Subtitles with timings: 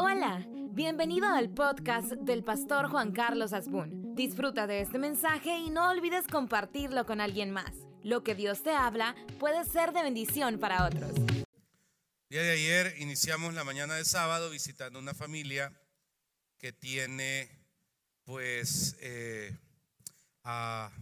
[0.00, 4.14] Hola, bienvenido al podcast del pastor Juan Carlos Asbun.
[4.14, 7.72] Disfruta de este mensaje y no olvides compartirlo con alguien más.
[8.04, 11.10] Lo que Dios te habla puede ser de bendición para otros.
[12.30, 15.76] día de ayer iniciamos la mañana de sábado visitando una familia
[16.58, 17.50] que tiene
[18.22, 19.58] pues eh,
[20.44, 20.92] a,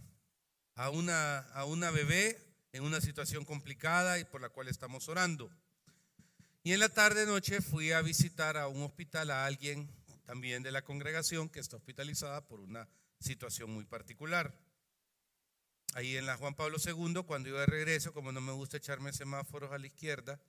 [0.90, 2.38] una, a una bebé
[2.72, 5.50] en una situación complicada y por la cual estamos orando.
[6.66, 9.88] Y en la tarde noche fui a visitar a un hospital a alguien
[10.24, 12.88] también de la congregación que está hospitalizada por una
[13.20, 14.52] situación muy particular.
[15.94, 19.12] Ahí en la Juan Pablo II, cuando iba de regreso, como no me gusta echarme
[19.12, 20.40] semáforos a la izquierda,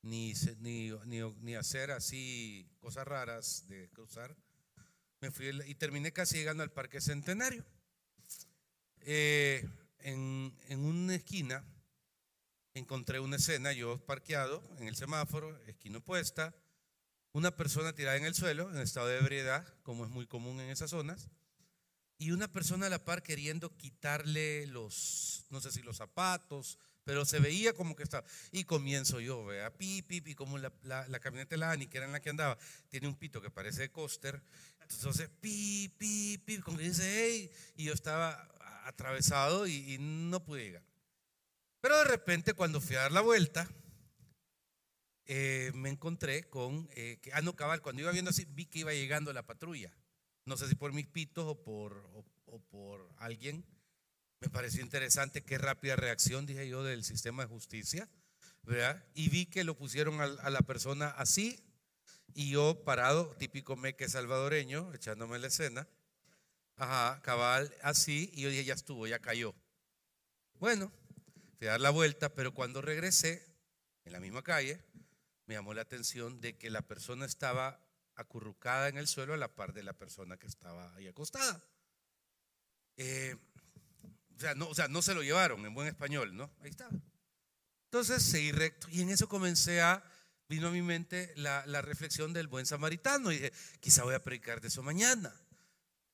[0.00, 0.90] ni, ni,
[1.42, 4.34] ni, hacer así cosas raras de cruzar,
[5.20, 7.62] me fui y terminé casi llegando al Parque Centenario.
[9.02, 11.62] Eh, en, en una esquina
[12.78, 16.54] encontré una escena, yo parqueado en el semáforo, esquina opuesta,
[17.32, 20.70] una persona tirada en el suelo, en estado de ebriedad, como es muy común en
[20.70, 21.28] esas zonas,
[22.18, 27.24] y una persona a la par queriendo quitarle los, no sé si los zapatos, pero
[27.24, 28.26] se veía como que estaba.
[28.50, 31.98] Y comienzo yo, vea, pi, pi, pi, como la, la, camioneta de la Ani, que
[31.98, 34.42] era en la que andaba, tiene un pito que parece de coaster.
[34.90, 38.48] Entonces, pi, pi, pi, como que dice, hey, y yo estaba
[38.84, 40.87] atravesado y no pude llegar.
[41.80, 43.68] Pero de repente cuando fui a dar la vuelta,
[45.26, 48.80] eh, me encontré con, eh, que, ah, no, cabal, cuando iba viendo así, vi que
[48.80, 49.92] iba llegando la patrulla.
[50.44, 52.10] No sé si por mis pitos o por,
[52.46, 53.64] o, por alguien.
[54.40, 58.08] Me pareció interesante qué rápida reacción, dije yo, del sistema de justicia.
[58.62, 59.04] ¿verdad?
[59.14, 61.62] Y vi que lo pusieron a, a la persona así
[62.34, 65.88] y yo parado, típico meque salvadoreño, echándome la escena.
[66.76, 68.30] Ajá, cabal, así.
[68.32, 69.54] Y yo dije, ya estuvo, ya cayó.
[70.60, 70.92] Bueno,
[71.58, 73.44] de dar la vuelta, pero cuando regresé
[74.04, 74.80] en la misma calle,
[75.46, 77.80] me llamó la atención de que la persona estaba
[78.14, 81.64] acurrucada en el suelo a la par de la persona que estaba ahí acostada.
[82.96, 83.36] Eh,
[84.36, 86.50] o, sea, no, o, sea, no, se lo llevaron en buen español, ¿no?
[86.60, 86.92] Ahí estaba.
[87.84, 90.04] Entonces seguí recto y en eso comencé a,
[90.48, 94.22] vino a mi mente la, la reflexión del buen samaritano y dije, quizá voy a
[94.22, 95.34] predicar de eso mañana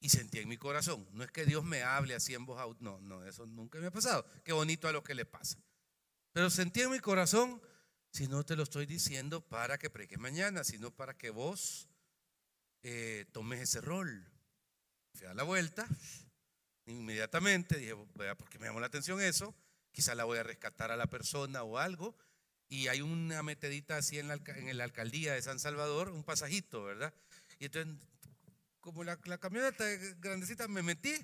[0.04, 1.08] y sentí en mi corazón.
[1.12, 3.90] No es que Dios me hable así en voz no, no, eso nunca me ha
[3.90, 4.26] pasado.
[4.44, 5.56] Qué bonito a lo que le pasa.
[6.34, 7.62] Pero sentí en mi corazón,
[8.12, 11.88] si no te lo estoy diciendo para que preque mañana, sino para que vos
[12.82, 14.30] eh, tomes ese rol.
[15.14, 15.88] Fui a la vuelta,
[16.84, 17.96] inmediatamente dije,
[18.36, 19.54] porque me llamó la atención eso,
[19.90, 22.14] quizá la voy a rescatar a la persona o algo.
[22.68, 26.84] Y hay una metedita así en la, en la alcaldía de San Salvador, un pasajito,
[26.84, 27.14] ¿verdad?
[27.58, 27.96] Y entonces
[28.84, 29.82] como la, camioneta
[30.18, 31.14] grandecita, me metí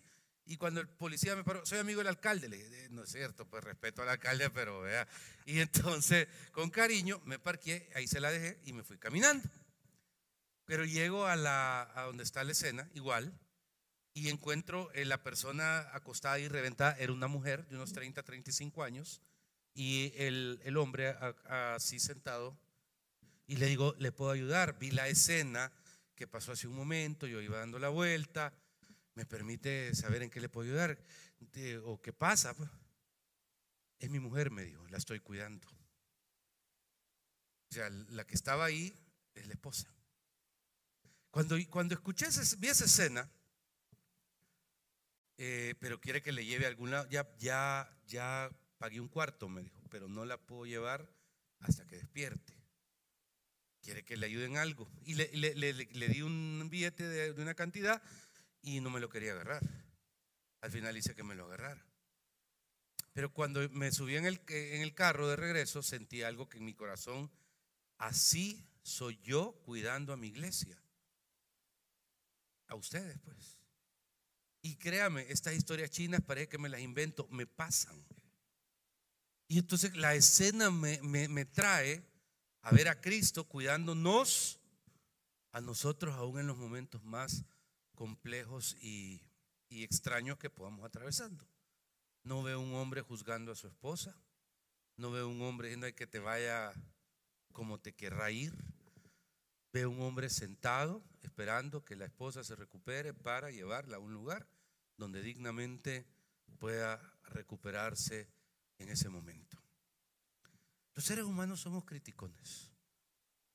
[0.46, 3.46] y cuando el policía me paró, soy amigo del alcalde, le dije, no es cierto,
[3.46, 5.06] pues respeto al alcalde, pero vea.
[5.44, 9.46] Y entonces, con cariño, me parqué, ahí se la dejé y me fui caminando.
[10.64, 13.38] Pero llego a, la, a donde está la escena, igual,
[14.14, 18.82] y encuentro eh, la persona acostada y reventada, era una mujer de unos 30, 35
[18.82, 19.20] años,
[19.74, 22.58] y el, el hombre así sentado,
[23.46, 24.78] y le digo, ¿le puedo ayudar?
[24.78, 25.70] Vi la escena
[26.20, 28.52] que pasó hace un momento, yo iba dando la vuelta,
[29.14, 30.98] me permite saber en qué le puedo ayudar
[31.84, 32.52] o qué pasa.
[32.52, 32.68] Pues.
[33.98, 35.66] Es mi mujer, me dijo, la estoy cuidando.
[37.70, 38.94] O sea, la que estaba ahí
[39.32, 39.90] es la esposa.
[41.30, 42.26] Cuando, cuando escuché,
[42.58, 43.26] vi esa escena,
[45.38, 49.48] eh, pero quiere que le lleve a algún lado, ya, ya, ya pagué un cuarto,
[49.48, 51.10] me dijo, pero no la puedo llevar
[51.60, 52.59] hasta que despierte
[53.80, 54.90] quiere que le ayuden algo.
[55.04, 58.02] Y le, di un billete de, una cantidad
[58.62, 59.62] y no me lo quería agarrar.
[60.60, 61.84] Al final hice que me lo agarrara.
[63.12, 66.64] Pero cuando me subí en el, en el carro de regreso, sentí algo que en
[66.64, 67.30] mi corazón,
[67.98, 70.80] así soy yo cuidando a mi iglesia.
[72.68, 73.58] A ustedes, pues.
[74.62, 78.04] Y créame, estas historias chinas parece que me las invento, me pasan.
[79.48, 82.09] Y entonces la escena me, me, me trae
[82.62, 84.60] a ver a Cristo cuidándonos
[85.52, 87.44] a nosotros aún en los momentos más
[87.94, 89.22] complejos y,
[89.68, 91.46] extraños que podamos atravesando.
[92.24, 94.16] No veo un hombre juzgando a su esposa,
[94.96, 96.72] no veo un hombre diciendo que te vaya
[97.52, 98.52] como te querrá ir.
[99.72, 104.48] Veo un hombre sentado esperando que la esposa se recupere para llevarla a un lugar
[104.96, 106.04] donde dignamente
[106.58, 108.28] pueda recuperarse
[108.78, 109.59] en ese momento.
[111.00, 112.70] Los seres humanos somos criticones.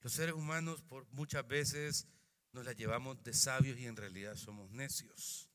[0.02, 2.08] Los seres humanos por muchas veces
[2.54, 5.48] nos la llevamos de sabios y en realidad somos necios.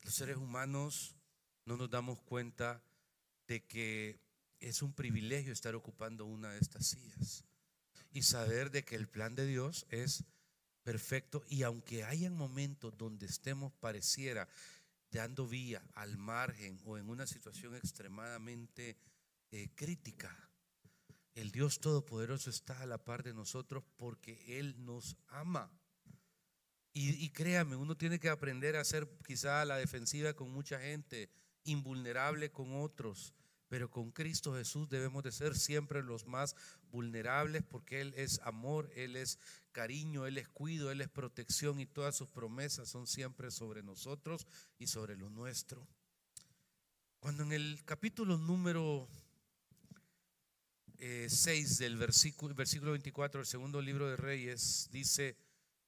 [0.00, 1.14] Los seres humanos
[1.66, 2.82] no nos damos cuenta
[3.46, 4.18] de que
[4.60, 7.44] es un privilegio estar ocupando una de estas sillas
[8.10, 10.24] y saber de que el plan de Dios es
[10.84, 11.44] perfecto.
[11.48, 14.48] Y aunque hayan momentos donde estemos, pareciera,
[15.10, 18.96] dando vía al margen o en una situación extremadamente
[19.50, 20.47] eh, crítica,
[21.38, 25.70] el Dios Todopoderoso está a la par de nosotros porque Él nos ama.
[26.92, 31.30] Y, créame, uno tiene que aprender a ser quizá la defensiva con mucha gente,
[31.62, 33.34] invulnerable con otros,
[33.68, 36.56] pero con Cristo Jesús debemos de ser siempre los más
[36.90, 39.38] vulnerables porque Él es amor, Él es
[39.70, 44.48] cariño, Él es cuido, Él es protección y todas sus promesas son siempre sobre nosotros
[44.76, 45.86] y sobre lo nuestro.
[47.20, 49.08] Cuando en el capítulo número
[50.98, 55.36] 6 eh, del versículo, versículo 24 del segundo libro de Reyes dice,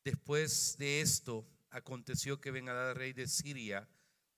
[0.04, 3.88] después de esto aconteció que Benadad, rey de Siria,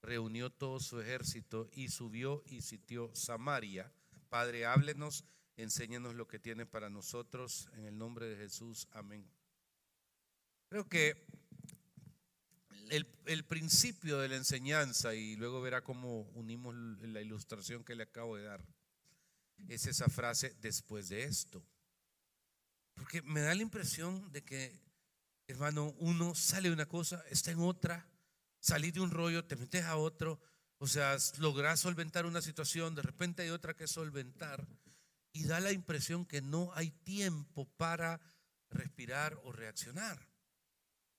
[0.00, 3.92] reunió todo su ejército y subió y sitió Samaria.
[4.30, 5.24] Padre, háblenos,
[5.56, 7.68] enséñanos lo que tiene para nosotros.
[7.74, 9.30] En el nombre de Jesús, amén.
[10.68, 11.26] Creo que
[12.88, 18.04] el, el, principio de la enseñanza, y luego verá cómo unimos la ilustración que le
[18.04, 18.64] acabo de dar,
[19.68, 21.64] es esa frase después de esto.
[22.94, 24.80] Porque me da la impresión de que,
[25.46, 28.06] hermano, uno sale de una cosa, está en otra,
[28.62, 30.40] Salí de un rollo, te metes a otro,
[30.78, 34.68] o sea, logras solventar una situación, de repente hay otra que solventar
[35.32, 38.20] y da la impresión que no hay tiempo para
[38.70, 40.28] respirar o reaccionar.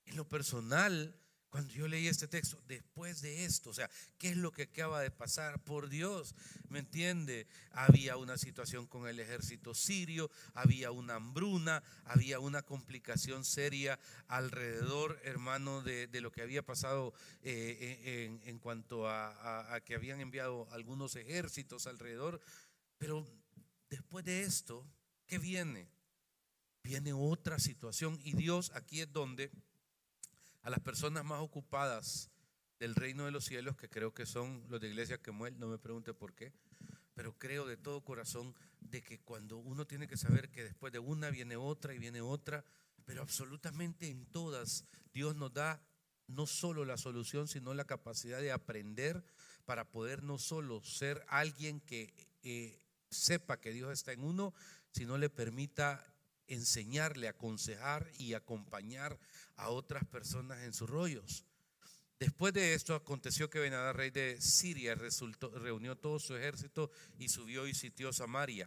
[0.06, 1.20] En lo personal,
[1.54, 5.00] cuando yo leí este texto, después de esto, o sea, ¿qué es lo que acaba
[5.00, 5.62] de pasar?
[5.62, 6.34] Por Dios,
[6.68, 7.46] ¿me entiende?
[7.70, 15.20] Había una situación con el ejército sirio, había una hambruna, había una complicación seria alrededor,
[15.22, 21.14] hermano, de, lo que había pasado eh, en, cuanto a, a que habían enviado algunos
[21.14, 22.40] ejércitos alrededor.
[22.98, 23.24] Pero
[23.88, 24.84] después de esto,
[25.28, 25.88] ¿qué viene?
[26.82, 29.52] Viene otra situación y Dios aquí es donde
[30.64, 32.30] a las personas más ocupadas
[32.80, 35.68] del reino de los cielos, que creo que son los de Iglesia que mueren, no
[35.68, 36.52] me pregunte por qué,
[37.14, 40.98] pero creo de todo corazón de que cuando uno tiene que saber que después de
[40.98, 42.64] una viene otra y viene otra,
[43.04, 45.86] pero absolutamente en todas Dios nos da
[46.26, 49.22] no solo la solución, sino la capacidad de aprender
[49.66, 54.54] para poder no solo ser alguien que eh, sepa que Dios está en uno,
[54.92, 56.13] sino le permita
[56.48, 59.18] enseñarle, aconsejar y acompañar
[59.56, 61.44] a otras personas en sus rollos.
[62.20, 67.66] Después de esto aconteció que Benadá, rey de Siria, reunió todo su ejército y subió
[67.66, 68.66] y sitió Samaria.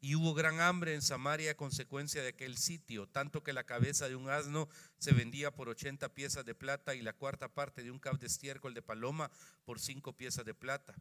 [0.00, 4.08] Y hubo gran hambre en Samaria a consecuencia de aquel sitio, tanto que la cabeza
[4.08, 7.90] de un asno se vendía por 80 piezas de plata y la cuarta parte de
[7.90, 9.30] un cab de estiércol de paloma
[9.64, 10.94] por cinco piezas de plata.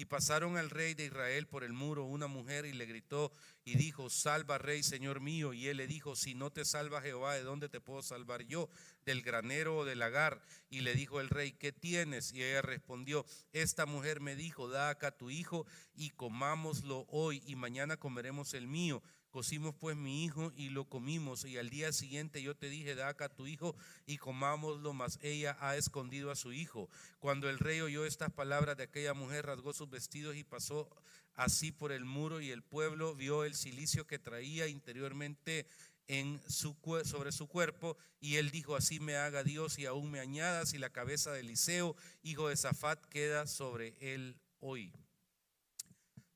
[0.00, 3.32] Y pasaron al rey de Israel por el muro una mujer y le gritó
[3.64, 5.52] y dijo, salva rey, señor mío.
[5.52, 8.70] Y él le dijo, si no te salva Jehová, ¿de dónde te puedo salvar yo?
[9.04, 10.40] ¿Del granero o del lagar?
[10.70, 12.32] Y le dijo el rey, ¿qué tienes?
[12.32, 15.66] Y ella respondió, esta mujer me dijo, da acá tu hijo
[15.96, 19.02] y comámoslo hoy y mañana comeremos el mío.
[19.30, 21.44] Cocimos pues mi hijo y lo comimos.
[21.44, 23.76] Y al día siguiente yo te dije, da acá tu hijo
[24.06, 26.88] y comámoslo, mas ella ha escondido a su hijo.
[27.18, 30.88] Cuando el rey oyó estas palabras de aquella mujer, rasgó sus vestidos y pasó
[31.34, 35.66] así por el muro y el pueblo vio el silicio que traía interiormente
[36.08, 40.20] en su, sobre su cuerpo y él dijo, así me haga Dios y aún me
[40.20, 44.92] añadas y la cabeza de Eliseo, hijo de Zafat, queda sobre él hoy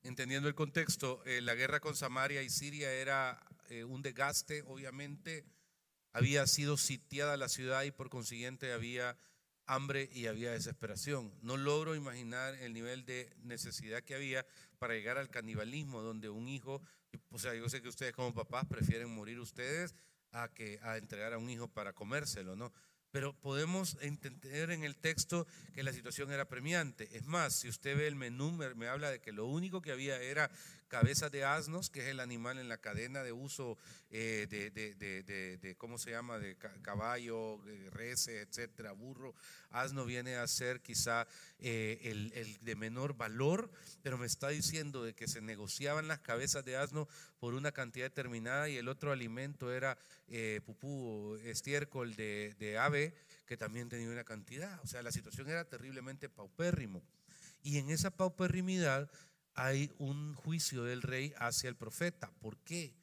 [0.03, 5.45] entendiendo el contexto, eh, la guerra con Samaria y Siria era eh, un desgaste, obviamente,
[6.11, 9.17] había sido sitiada la ciudad y por consiguiente había
[9.65, 11.33] hambre y había desesperación.
[11.41, 14.45] No logro imaginar el nivel de necesidad que había
[14.77, 16.81] para llegar al canibalismo, donde un hijo,
[17.29, 19.95] o sea, yo sé que ustedes como papás prefieren morir ustedes
[20.31, 22.73] a que a entregar a un hijo para comérselo, ¿no?
[23.13, 27.15] Pero podemos entender en el texto que la situación era premiante.
[27.15, 30.19] Es más, si usted ve el menú, me, habla de que lo único que había
[30.19, 30.49] era
[30.93, 33.79] cabeza de asnos, que es el animal en la cadena de uso
[34.11, 37.59] eh, de, ¿cómo se llama?, de caballo,
[37.89, 39.33] reses, etcétera, burro.
[39.71, 41.25] Asno viene a ser quizá
[41.57, 43.71] eh, el, de menor valor,
[44.03, 47.07] pero me está diciendo de que se negociaban las cabezas de asno
[47.39, 49.97] por una cantidad determinada y el otro alimento era
[50.27, 53.15] eh, pupú, estiércol de, de ave,
[53.47, 54.79] que también tenía una cantidad.
[54.83, 57.01] O sea, la situación era terriblemente paupérrimo.
[57.63, 59.09] Y en esa pauperrimidad
[59.55, 62.31] hay un juicio del rey hacia el profeta.
[62.39, 62.95] ¿Por qué?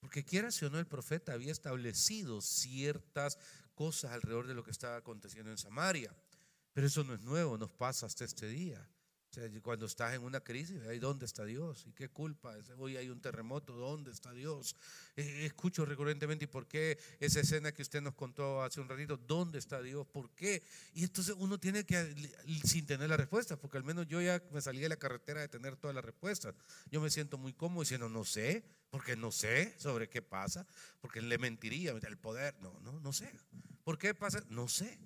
[0.00, 3.38] Porque quiera o no, el profeta había establecido ciertas
[3.74, 6.14] cosas alrededor de lo que estaba aconteciendo en Samaria.
[6.72, 8.88] Pero eso no es nuevo, nos pasa hasta este día.
[9.62, 11.86] Cuando estás en una crisis, ¿y ¿dónde está Dios?
[11.86, 12.54] ¿Y qué culpa?
[12.76, 14.76] Hoy hay un terremoto, ¿dónde está Dios?
[15.16, 19.16] Eh, escucho recurrentemente, ¿y por qué esa escena que usted nos contó hace un ratito?
[19.16, 20.06] ¿Dónde está Dios?
[20.06, 20.62] ¿Por qué?
[20.92, 22.14] Y entonces uno tiene que,
[22.64, 25.48] sin tener la respuesta, porque al menos yo ya me salí de la carretera de
[25.48, 26.54] tener todas las respuestas.
[26.90, 30.66] Yo me siento muy cómodo diciendo, no sé, porque no sé sobre qué pasa,
[31.00, 33.32] porque le mentiría, el poder, no, no, no sé.
[33.82, 34.44] ¿Por qué pasa?
[34.50, 34.98] No sé.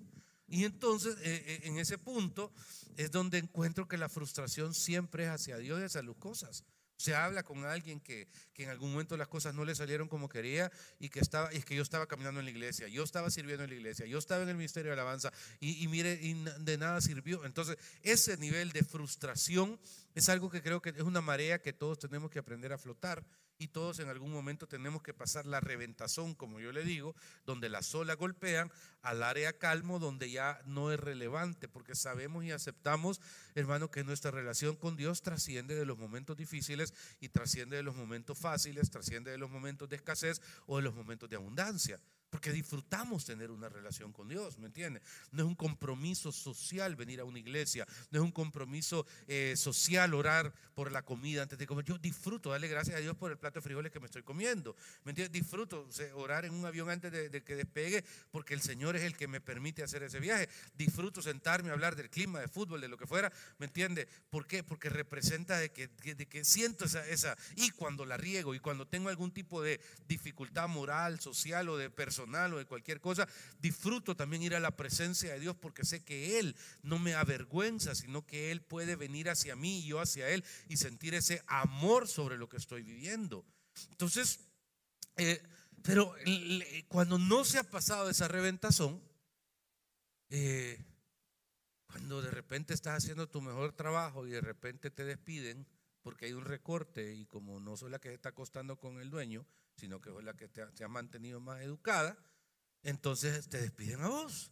[0.47, 2.53] Y entonces, eh, eh, en ese punto,
[2.95, 6.63] es donde encuentro que la frustración siempre es hacia Dios y hacia las cosas.
[6.95, 10.29] Se habla con alguien que, que, en algún momento las cosas no le salieron como
[10.29, 13.29] quería y que estaba, y es que yo estaba caminando en la iglesia, yo estaba
[13.29, 16.77] sirviendo en la iglesia, yo estaba en el ministerio de alabanza y, y mire, de
[16.79, 17.45] nada sirvió.
[17.45, 19.79] Entonces, ese nivel de frustración
[20.15, 23.23] es algo que creo que es una marea que todos tenemos que aprender a flotar
[23.59, 27.69] y todos en algún momento tenemos que pasar la reventazón, como yo le digo, donde
[27.69, 28.71] las olas golpean
[29.01, 33.21] al área calmo, donde ya no es relevante, porque sabemos y aceptamos,
[33.55, 37.95] hermano, que nuestra relación con Dios trasciende de los momentos difíciles y trasciende de los
[37.95, 41.99] momentos fáciles, trasciende de los momentos de escasez o de los momentos de abundancia.
[42.29, 45.01] Porque disfrutamos tener una relación con Dios, ¿me entiende?
[45.31, 50.13] No es un compromiso social venir a una iglesia, no es un compromiso eh, social
[50.13, 51.85] orar por la comida antes de comer.
[51.85, 54.75] Yo disfruto, darle gracias a Dios por el plato de frijoles que me estoy comiendo,
[55.05, 55.31] ¿me entiende?
[55.31, 59.27] Disfruto orar en un avión antes de, que despegue porque el Señor es el que
[59.27, 60.49] me permite hacer ese viaje.
[60.75, 64.07] Disfruto sentarme a hablar del clima, de fútbol, de lo que fuera, ¿me entiende?
[64.29, 64.63] ¿Por qué?
[64.63, 68.85] Porque representa de que, de que siento esa, esa, y cuando la riego y cuando
[68.85, 73.29] tengo algún tipo de dificultad moral, social o de personal, o de cualquier cosa,
[73.61, 77.95] disfruto también ir a la presencia de Dios porque sé que Él no me avergüenza,
[77.95, 82.09] sino que Él puede venir hacia mí y yo hacia Él y sentir ese amor
[82.09, 83.36] sobre lo que estoy viviendo.
[83.91, 84.39] Entonces,
[85.17, 85.41] eh,
[85.83, 86.13] pero
[86.87, 89.01] cuando no se ha pasado esa reventazón,
[90.29, 90.83] eh,
[91.87, 95.65] cuando de repente estás haciendo tu mejor trabajo y de repente te despiden
[96.01, 99.09] porque hay un recorte y como no soy la que se está acostando con el
[99.09, 102.17] dueño, sino que es la que te ha, mantenido más educada,
[102.83, 104.51] entonces te despiden a vos.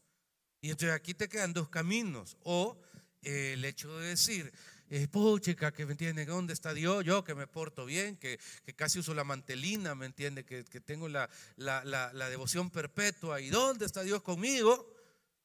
[0.62, 2.38] Y entonces aquí te quedan dos caminos.
[2.44, 2.82] O
[3.22, 4.51] eh, el hecho de decir,
[4.89, 5.08] eh,
[5.42, 7.04] chica, que me entiende, ¿dónde está Dios?
[7.04, 8.39] Yo que me porto bien, que,
[8.75, 10.46] casi uso la mantelina, ¿me entiende?
[10.46, 13.42] Que, tengo la, la, devoción perpetua.
[13.42, 14.94] ¿Y dónde está Dios conmigo?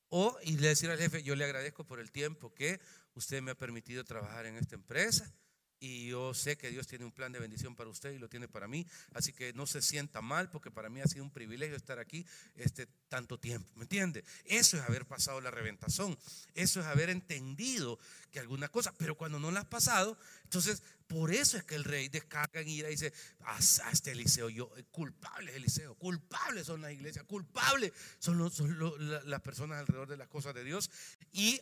[0.09, 2.81] O y le decir al jefe, yo le agradezco por el tiempo que
[3.15, 5.33] usted me ha permitido trabajar en esta empresa
[5.81, 8.47] y yo sé que Dios tiene un plan de bendición para usted y lo tiene
[8.49, 8.87] para mí.
[9.15, 12.27] Así que no se sienta mal porque para mí ha sido un privilegio estar aquí
[12.55, 13.69] este tanto tiempo.
[13.77, 14.23] ¿Me entiende?
[14.45, 16.19] Eso es haber pasado la reventazón.
[16.55, 17.99] Eso es haber entendido
[18.31, 21.85] que alguna cosa, pero cuando no la has pasado, entonces por eso es que el
[21.85, 26.83] rey descarga en ira y dice, hasta Eliseo, yo, eh, culpable es Eliseo, culpables son
[26.83, 30.91] las iglesias, culpables son, son las personas alrededor de las cosas de Dios.
[31.33, 31.61] Y,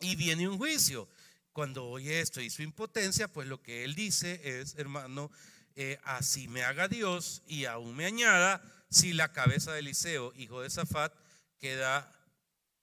[0.00, 1.08] y viene un juicio
[1.52, 5.30] cuando oye esto y su impotencia, pues lo que él dice es, hermano,
[5.74, 10.60] eh, así me haga Dios y aún me añada si la cabeza de Eliseo, hijo
[10.60, 11.14] de Zafat,
[11.58, 12.10] queda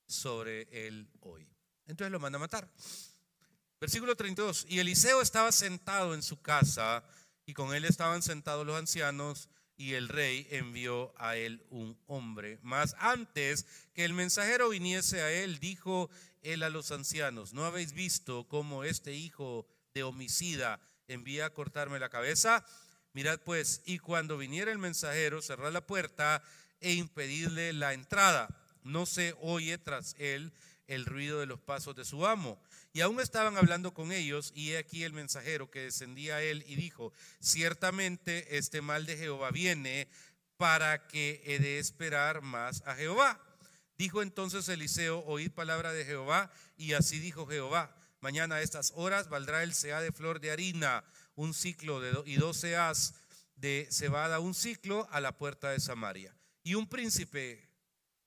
[0.08, 1.48] sobre él hoy.
[1.86, 2.70] Entonces lo manda a matar.
[3.80, 4.66] Versículo 32.
[4.70, 7.04] Y Eliseo estaba sentado en su casa
[7.46, 12.60] y con él estaban sentados los ancianos y el rey envió a él un hombre.
[12.62, 16.10] Mas antes que el mensajero viniese a él, dijo
[16.42, 22.00] él a los ancianos, ¿no habéis visto cómo este hijo de homicida envía a cortarme
[22.00, 22.66] la cabeza?
[23.14, 26.44] Mirad pues, y cuando viniera el mensajero, cerrad la puerta
[26.80, 28.48] e impedirle la entrada.
[28.84, 30.54] No se oye tras él
[30.88, 32.62] el ruido de los pasos de su amo.
[32.94, 36.64] Y aún estaban hablando con ellos, y he aquí el mensajero que descendía a él
[36.68, 40.08] y dijo, ciertamente este mal de Jehová viene
[40.58, 43.40] para que he de esperar más a Jehová.
[44.00, 49.28] Dijo entonces Eliseo, oíd palabra de Jehová, y así dijo Jehová, mañana a estas horas
[49.28, 51.04] valdrá el sea de flor de harina,
[51.36, 53.16] un ciclo de y dos seas
[53.58, 56.34] de cebada, un ciclo a la puerta de Samaria.
[56.64, 57.70] Y un príncipe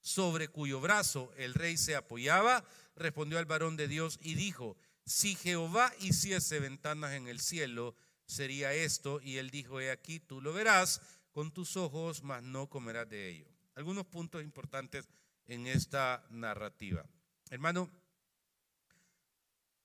[0.02, 4.76] sobre cuyo brazo el rey se apoyaba, respondió al varón de Dios y dijo,
[5.07, 9.23] si Jehová hiciese ventanas en el cielo, sería esto.
[9.23, 11.00] Y él dijo, he aquí, tú lo verás
[11.31, 13.47] con tus ojos, mas no comerás de ello.
[13.75, 15.09] Algunos puntos importantes
[15.47, 17.05] en esta narrativa.
[17.51, 17.91] Hermano,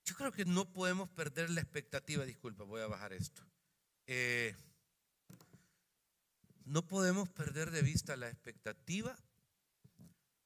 [0.04, 3.42] yo creo que no podemos perder la expectativa, disculpa, voy a bajar esto.
[4.06, 4.54] Eh,
[6.64, 9.16] no podemos perder de vista la expectativa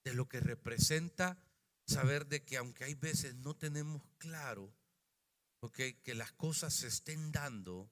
[0.05, 1.39] de lo que representa
[1.87, 4.73] saber de que aunque hay veces no tenemos claro,
[5.73, 7.89] que las cosas se estén dando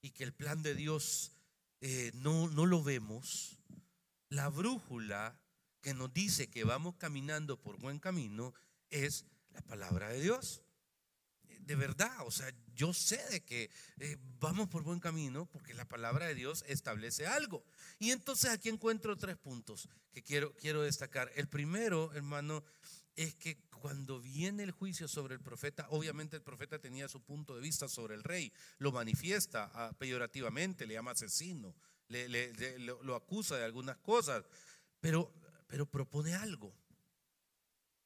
[0.00, 1.32] y que el plan de Dios
[1.80, 3.58] eh, no, no lo vemos,
[4.28, 5.38] la brújula
[5.86, 8.52] que nos dice que vamos caminando por buen camino
[8.90, 10.64] es la palabra de Dios.
[11.60, 15.84] de verdad, o sea, yo sé de que eh, vamos por buen camino porque la
[15.84, 17.64] palabra de Dios establece algo.
[18.00, 21.30] Y entonces aquí encuentro tres puntos que quiero, quiero destacar.
[21.36, 22.64] El primero, hermano,
[23.14, 27.54] es que cuando viene el juicio sobre el profeta, obviamente el profeta tenía su punto
[27.54, 31.76] de vista sobre el rey, lo manifiesta ah, peyorativamente, le llama asesino,
[32.08, 32.28] le,
[32.80, 34.44] lo, acusa de algunas cosas,
[35.00, 35.32] pero,
[35.66, 36.74] pero propone algo.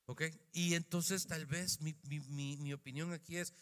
[0.07, 0.23] ¿Ok?
[0.53, 1.95] Y entonces tal vez mi,
[2.57, 3.55] mi opinión aquí es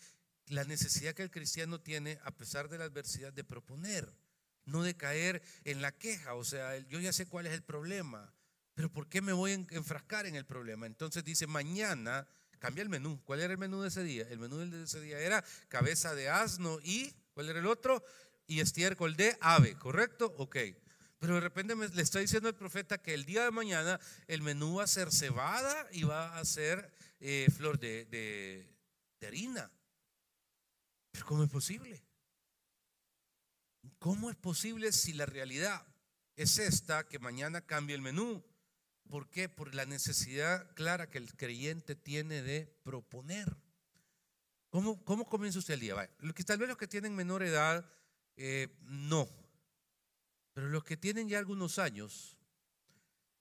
[0.46, 4.10] la necesidad que el cristiano tiene, a pesar de la adversidad, de proponer,
[4.64, 8.34] no de caer en la queja, o sea, yo ya sé cuál es el problema
[8.78, 10.86] pero ¿por qué me voy a enfrascar en el problema?
[10.86, 12.28] Entonces dice, mañana
[12.60, 13.20] cambia el menú.
[13.24, 14.24] ¿Cuál era el menú de ese día?
[14.30, 18.04] El menú de ese día era cabeza de asno y, ¿cuál era el otro?
[18.46, 20.32] Y estiércol de ave, ¿correcto?
[20.38, 20.58] Ok.
[21.18, 24.76] Pero de repente le está diciendo el profeta que el día de mañana el menú
[24.76, 29.70] va a ser cebada y va a ser eh, flor de, de harina.
[31.10, 32.04] Pero ¿cómo es posible?
[33.98, 35.84] ¿Cómo es posible si la realidad
[36.36, 38.44] es esta que mañana cambie el menú?
[39.08, 39.48] ¿Por qué?
[39.48, 43.56] Por la necesidad clara que el creyente tiene de proponer.
[44.68, 46.10] ¿Cómo, cómo comienza usted el día?
[46.46, 47.90] tal vez los que tienen menor edad,
[48.36, 49.28] eh, no.
[50.58, 52.36] Pero los que tienen ya algunos años,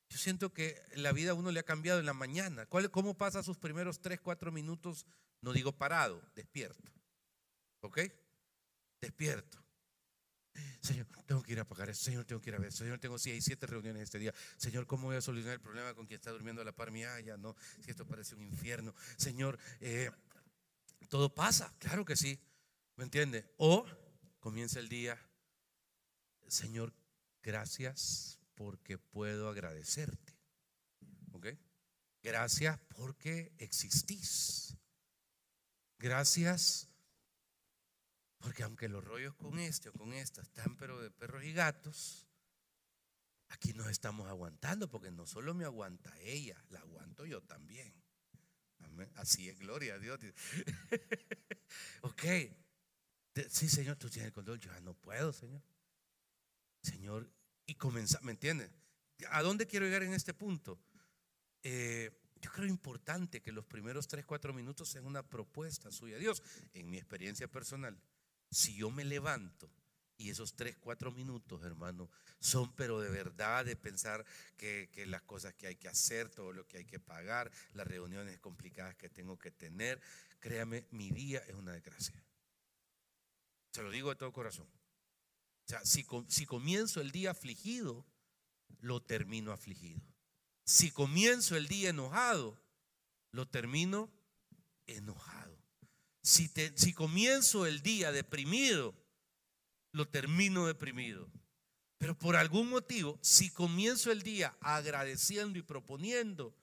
[0.08, 2.68] yo siento que la vida a uno le ha cambiado en la mañana.
[2.68, 5.08] ¿Cuál, ¿Cómo pasa sus primeros 3, 4 minutos?
[5.42, 6.92] No digo parado, despierto.
[7.82, 8.02] ¿Ok?
[9.02, 9.58] Despierto.
[10.80, 12.04] Señor, tengo que ir a pagar eso.
[12.04, 12.72] Señor, tengo que ir a ver.
[12.72, 14.32] Señor, tengo seis, siete reuniones este día.
[14.58, 17.20] Señor, ¿cómo voy a solucionar el problema con quien está durmiendo a la par mía?
[17.22, 18.94] Ya no, si esto parece un infierno.
[19.16, 20.12] Señor, eh,
[21.10, 22.40] todo pasa, claro que sí.
[22.96, 23.52] ¿Me entiende?
[23.58, 23.88] O
[24.40, 25.20] comienza el día.
[26.48, 26.94] Señor,
[27.42, 30.38] gracias porque puedo agradecerte.
[31.32, 31.48] ¿Ok?
[32.24, 34.76] Gracias porque existís.
[36.00, 36.90] Gracias
[38.40, 42.28] porque aunque los rollos con este o con esta están pero de perros y gatos,
[43.50, 47.94] aquí nos estamos aguantando porque no solo me aguanta ella, la aguanto yo también.
[49.16, 50.20] Así es, gloria a Dios.
[52.02, 52.24] ok.
[53.50, 54.60] Sí, Señor, tú tienes el control.
[54.60, 55.62] Yo no puedo, Señor.
[56.82, 57.32] Señor,
[57.68, 58.72] y comenzar, ¿me entiendes?
[59.30, 60.80] ¿A dónde quiero llegar en este punto?
[61.62, 66.20] Eh, yo creo importante que los primeros 3, 4 minutos sean una propuesta suya a
[66.20, 66.42] Dios,
[66.74, 68.02] en mi experiencia personal.
[68.50, 69.70] Si yo me levanto
[70.18, 74.26] y esos tres, cuatro minutos, hermano, son pero de verdad de pensar
[74.58, 78.40] que, las cosas que hay que hacer, todo lo que hay que pagar, las reuniones
[78.40, 80.02] complicadas que tengo que tener,
[80.40, 82.24] créame, mi día es una desgracia.
[83.72, 84.68] Se lo digo de todo corazón.
[85.68, 88.06] O sea, si, comienzo el día afligido,
[88.80, 90.02] lo termino afligido.
[90.64, 92.58] Si comienzo el día enojado,
[93.32, 94.10] lo termino
[94.86, 95.62] enojado.
[96.22, 98.96] Si, si comienzo el día deprimido,
[99.92, 101.30] lo termino deprimido.
[101.98, 106.56] Pero por algún motivo, si comienzo el día agradeciendo y proponiendo,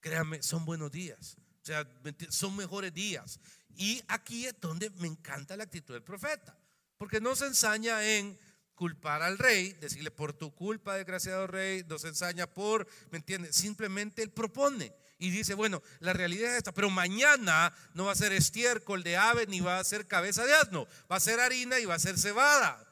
[0.00, 1.36] créanme, son buenos días.
[1.60, 1.86] O sea,
[2.30, 3.38] son mejores días.
[3.76, 6.58] Y aquí es donde me encanta la actitud del profeta.
[6.96, 8.38] Porque no se ensaña en
[8.76, 13.56] culpar al rey, decirle por tu culpa, desgraciado rey, no se ensaña por, ¿me entiendes?
[13.56, 18.16] Simplemente él propone y dice, bueno, la realidad es esta, pero mañana no va a
[18.16, 21.80] ser estiércol de ave ni va a ser cabeza de asno, va a ser harina
[21.80, 22.86] y va a ser cebada.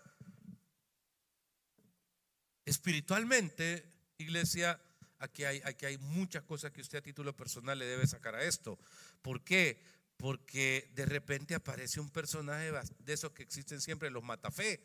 [2.64, 3.84] Espiritualmente,
[4.16, 4.80] iglesia,
[5.18, 8.42] aquí hay, aquí hay muchas cosas que usted a título personal le debe sacar a
[8.42, 8.78] esto.
[9.20, 9.82] ¿Por qué?
[10.16, 14.80] Porque de repente aparece un personaje de esos que existen siempre, los matafé,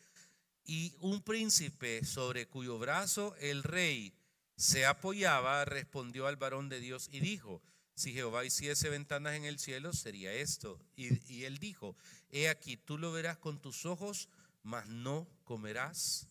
[0.69, 4.13] y un príncipe sobre cuyo brazo el rey
[4.55, 7.63] se apoyaba, respondió al varón de Dios y dijo,
[7.95, 10.79] si Jehová hiciese ventanas en el cielo, sería esto.
[10.95, 11.97] Y, él dijo,
[12.29, 14.29] he aquí, tú lo verás con tus ojos,
[14.61, 16.27] mas no comerás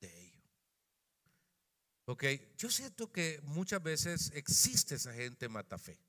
[0.00, 0.42] de ello.
[2.06, 2.24] Ok,
[2.56, 6.00] yo siento que muchas veces existe esa gente mata fe.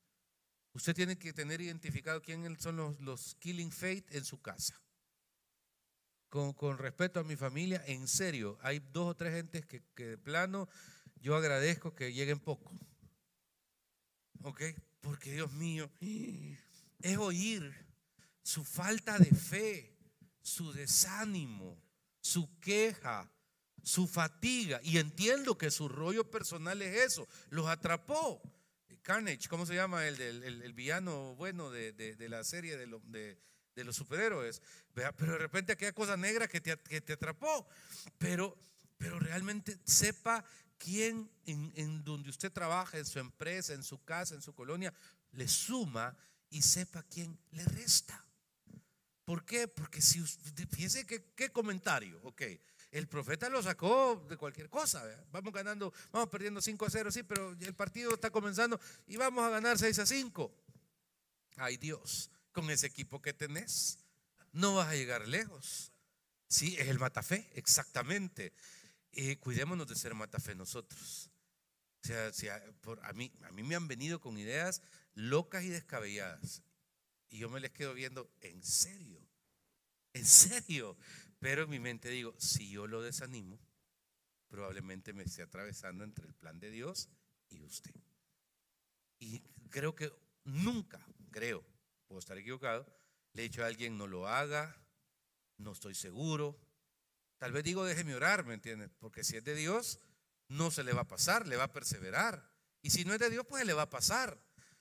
[0.71, 4.79] Usted tiene que tener identificado quiénes son los, los killing faith en su casa.
[6.29, 10.05] Con, con, respeto a mi familia, en serio, hay dos o tres gentes que, que
[10.05, 10.67] de plano
[11.21, 12.71] yo agradezco que lleguen poco.
[14.43, 14.61] ¿Ok?
[15.01, 17.73] Porque Dios mío, es oír
[18.43, 19.95] su falta de fe,
[20.41, 21.81] su desánimo,
[22.21, 23.31] su queja,
[23.83, 24.79] su fatiga.
[24.83, 27.27] Y entiendo que su rollo personal es eso.
[27.49, 28.41] Los atrapó.
[29.01, 33.39] Carnage, ¿cómo se llama el, el, villano bueno de, la serie de, de,
[33.83, 34.61] los superhéroes?
[34.93, 37.67] Pero de repente aquella cosa negra que te, que te atrapó.
[38.17, 38.57] Pero,
[38.97, 40.43] pero realmente sepa
[40.77, 44.93] quién en, donde usted trabaja, en su empresa, en su casa, en su colonia,
[45.31, 46.15] le suma
[46.49, 48.23] y sepa quién le resta.
[49.25, 49.67] ¿Por qué?
[49.67, 52.43] Porque si fíjese qué comentario, ok.
[52.91, 55.03] El profeta lo sacó de cualquier cosa.
[55.31, 59.43] Vamos ganando, vamos perdiendo 5 a 0, sí, pero el partido está comenzando y vamos
[59.43, 60.51] a ganar 6 a 5.
[61.57, 63.99] Ay Dios, con ese equipo que tenés,
[64.51, 65.93] no vas a llegar lejos.
[66.47, 68.51] Sí, es el matafé, exactamente.
[69.11, 71.29] Eh, cuidémonos de ser matafé nosotros.
[72.03, 74.81] O sea, por, a, mí, a mí me han venido con ideas
[75.13, 76.63] locas y descabelladas.
[77.29, 79.21] Y yo me les quedo viendo, en serio,
[80.13, 80.97] en serio.
[81.37, 83.59] Pero en mi mente digo, si yo lo desanimo,
[84.47, 87.07] probablemente me esté atravesando entre el plan de Dios
[87.49, 87.93] y usted.
[89.19, 90.11] Y creo que
[90.43, 91.63] nunca, creo,
[92.07, 92.85] puedo estar equivocado,
[93.33, 94.75] le he dicho a alguien, no lo haga,
[95.57, 96.59] no estoy seguro.
[97.37, 98.89] Tal vez digo, déjeme orar, ¿me entiendes?
[98.99, 99.99] Porque si es de Dios,
[100.47, 102.49] no se le va a pasar, le va a perseverar.
[102.81, 104.39] Y si no es de Dios, pues le va a pasar.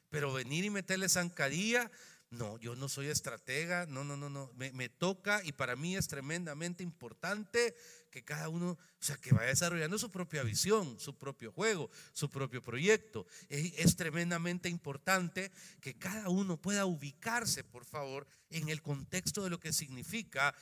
[0.08, 1.90] Pero venir y meterle zancadilla,
[2.30, 4.50] no, yo no soy estratega, no, no, no, no.
[4.54, 7.76] Me, toca y para mí es tremendamente importante
[8.16, 12.30] que cada uno, o sea, que vaya desarrollando su propia visión, su propio juego, su
[12.30, 13.26] propio proyecto.
[13.50, 15.52] Es, tremendamente importante
[15.82, 20.54] que cada uno pueda ubicarse, por favor, en el contexto de lo que significa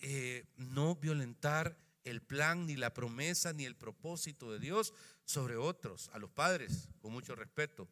[0.00, 4.94] eh, no violentar el plan, ni la promesa, ni el propósito de Dios
[5.26, 7.88] sobre otros, a los padres, con mucho respeto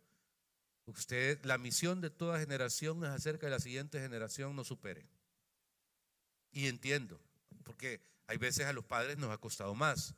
[0.87, 5.06] Usted, la misión de toda generación es hacer que la siguiente generación nos supere.
[6.52, 7.20] Y entiendo,
[7.62, 10.14] porque hay veces a los padres nos ha costado más.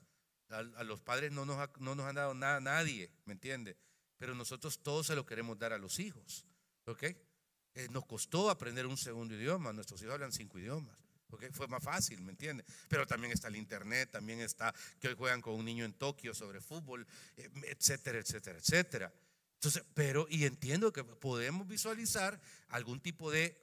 [0.51, 3.75] A, los padres no nos, no nos han dado nada a nadie, ¿me entiende?
[4.19, 6.45] Pero nosotros todos se lo queremos dar a los hijos,
[6.85, 7.05] ¿ok?
[7.05, 10.95] Eh, nos costó aprender un segundo idioma, nuestros hijos hablan cinco idiomas.
[11.27, 12.67] porque Fue más fácil, ¿me entiende?
[12.87, 16.35] Pero también está el internet, también está que hoy juegan con un niño en Tokio
[16.35, 17.07] sobre fútbol,
[17.39, 19.13] eh, etcétera, etcétera, etcétera.
[19.55, 23.59] Entonces, pero, y entiendo que podemos visualizar algún tipo de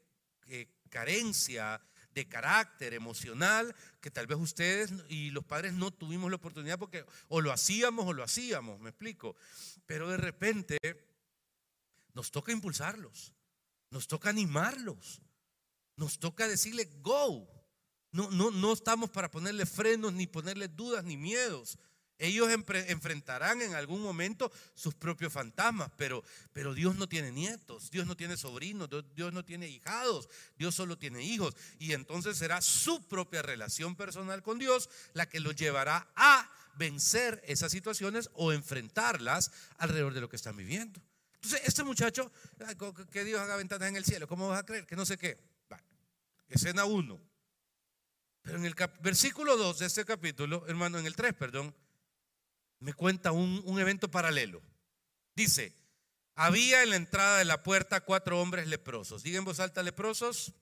[0.47, 1.79] eh, carencia
[2.13, 7.05] de carácter emocional que tal vez ustedes y los padres no tuvimos la oportunidad porque
[7.27, 9.35] o lo hacíamos o lo hacíamos, me explico.
[9.85, 10.77] Pero de repente
[12.13, 13.33] nos toca impulsarlos,
[13.91, 15.21] nos toca animarlos,
[15.95, 17.47] nos toca decirle go.
[18.11, 21.77] No, no, no estamos para ponerle frenos, ni ponerle dudas, ni miedos.
[22.21, 28.05] Ellos enfrentarán en algún momento sus propios fantasmas, pero, pero Dios no tiene nietos, Dios
[28.05, 30.27] no tiene sobrinos, Dios no tiene hijados,
[30.57, 31.55] Dios solo tiene hijos.
[31.79, 37.41] Y entonces será su propia relación personal con Dios la que los llevará a vencer
[37.47, 41.01] esas situaciones o enfrentarlas alrededor de lo que están viviendo.
[41.35, 42.29] Entonces, este muchacho,
[43.11, 44.85] que Dios haga ventanas en el cielo, ¿cómo vas a creer?
[44.85, 45.37] Que no sé qué.
[46.49, 47.17] escena 1.
[48.41, 51.73] Pero en el versículo 2 de este capítulo, hermano, en el 3, perdón
[52.79, 54.61] me cuenta un, evento paralelo.
[55.35, 55.73] Dice,
[56.35, 59.23] había en la entrada de la puerta cuatro hombres leprosos.
[59.23, 60.53] Diga en voz alta leprosos.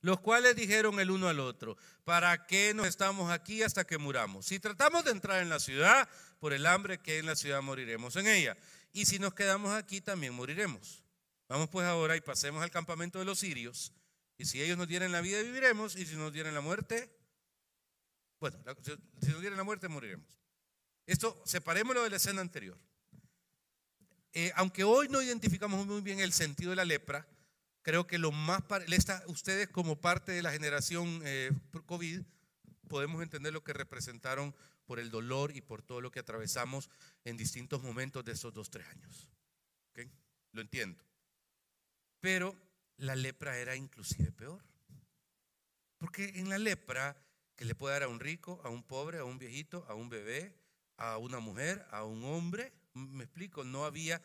[0.00, 4.46] Los cuales dijeron el uno al otro, ¿para qué nos estamos aquí hasta que muramos?
[4.46, 6.08] Si tratamos de entrar en la ciudad,
[6.40, 8.56] por el hambre que hay en la ciudad moriremos en ella.
[8.92, 11.04] Y si nos quedamos aquí, también moriremos.
[11.48, 13.92] Vamos pues ahora y pasemos al campamento de los sirios.
[14.36, 15.94] Y si ellos nos tienen la vida, viviremos.
[15.94, 17.14] Y si nos tienen la muerte,
[18.40, 20.41] bueno, si nos tienen la muerte, moriremos.
[21.12, 22.78] Esto, separémoslo de la escena anterior.
[24.32, 27.28] Eh, aunque hoy no identificamos muy bien el sentido de la lepra,
[27.82, 28.62] creo que lo más,
[29.26, 31.50] ustedes como parte de la generación eh,
[31.84, 32.22] COVID,
[32.88, 34.54] podemos entender lo que representaron
[34.86, 36.88] por el dolor y por todo lo que atravesamos
[37.26, 39.28] en distintos momentos de esos dos, tres años.
[40.52, 41.04] Lo entiendo.
[42.20, 42.56] Pero
[42.96, 44.64] la lepra era inclusive peor.
[45.98, 47.22] Porque en la lepra,
[47.54, 50.08] que le puede dar a un rico, a un pobre, a un viejito, a un
[50.08, 50.61] bebé,
[50.96, 54.22] a una mujer, a un hombre, me explico, no había,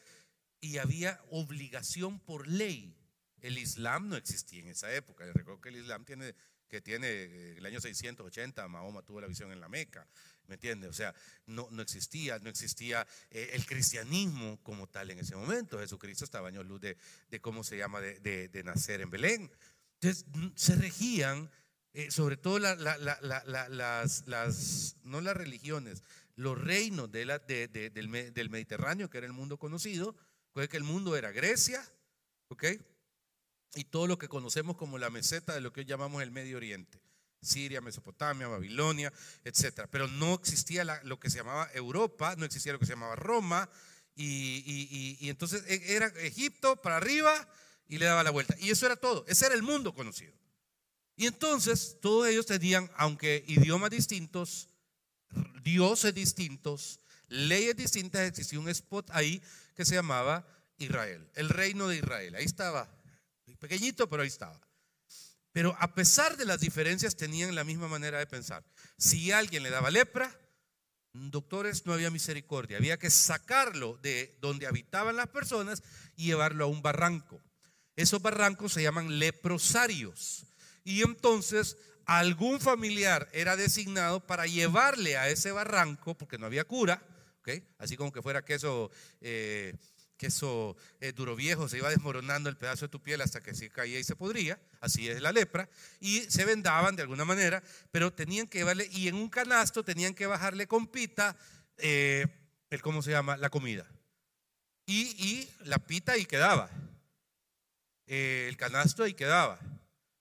[0.59, 2.95] y había obligación por ley.
[3.41, 5.25] El Islam no existía en esa época.
[5.33, 6.33] recuerdo que el Islam tiene,
[6.67, 10.07] que tiene eh, el año 680, Mahoma tuvo la visión en la Meca,
[10.47, 10.89] ¿me entiendes?
[10.89, 11.13] O sea,
[11.45, 15.79] no, no existía, no existía eh, el cristianismo como tal en ese momento.
[15.79, 16.97] Jesucristo estaba años luz de,
[17.29, 19.51] de cómo se llama, de, de, nacer en Belén.
[19.99, 20.25] Entonces,
[20.55, 21.49] se regían,
[21.93, 26.03] eh, sobre todo las, las, no las religiones,
[26.37, 27.25] los reinos de
[28.33, 30.15] del, Mediterráneo, que era el mundo conocido,
[30.53, 31.83] que el mundo era Grecia,
[32.47, 32.63] ¿ok?
[33.75, 36.57] Y todo lo que conocemos como la meseta de lo que hoy llamamos el Medio
[36.57, 36.99] Oriente.
[37.41, 39.87] Siria, Mesopotamia, Babilonia, etc.
[39.91, 43.69] Pero no existía lo que se llamaba Europa, no existía lo que se llamaba Roma,
[44.15, 47.47] y, y, entonces e, era Egipto para arriba
[47.87, 48.55] y le daba la vuelta.
[48.59, 50.33] Y eso era todo, ese era el mundo conocido.
[51.15, 54.69] Y entonces todos ellos tenían, aunque idiomas distintos,
[55.67, 59.41] dioses distintos, leyes distintas, existía un spot ahí
[59.75, 62.35] que se llamaba Israel, el reino de Israel.
[62.35, 62.89] Ahí estaba,
[63.59, 64.61] pequeñito, pero ahí estaba.
[65.51, 68.63] Pero a pesar de las diferencias, tenían la misma manera de pensar.
[68.97, 70.39] Si alguien le daba lepra,
[71.11, 72.77] doctores, no había misericordia.
[72.77, 75.83] Había que sacarlo de donde habitaban las personas
[76.15, 77.41] y llevarlo a un barranco.
[77.97, 80.45] Esos barrancos se llaman leprosarios.
[80.85, 81.75] Y entonces
[82.07, 87.03] algún familiar era designado para llevarle a ese barranco, porque no había cura,
[87.77, 88.91] así como que fuera queso,
[89.21, 89.75] eh,
[90.17, 93.69] queso eh, duro viejo, se iba desmoronando el pedazo de tu piel hasta que se
[93.69, 98.11] caía y se podría, así es la lepra, y se vendaban de alguna manera, pero
[98.11, 101.37] tenían que llevarle, y en un canasto tenían que bajarle con pita,
[101.77, 102.25] eh,
[102.69, 103.37] el, ¿cómo se llama?
[103.37, 103.85] La comida.
[104.85, 106.69] Y, y la pita ahí quedaba,
[108.07, 109.59] el canasto ahí quedaba.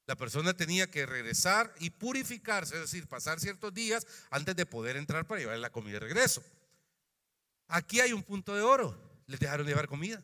[0.07, 4.97] La persona tenía que regresar y purificarse, es decir, pasar ciertos días antes de poder
[4.97, 6.43] entrar para llevar la comida de regreso.
[7.69, 8.97] Aquí hay un punto de oro.
[9.27, 10.23] Les dejaron llevar comida.